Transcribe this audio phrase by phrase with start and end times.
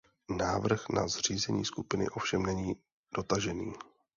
[0.37, 2.75] Návrh na zřízení skupiny ovšem není
[3.15, 3.73] dotažený.